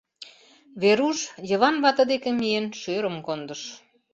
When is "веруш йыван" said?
0.81-1.75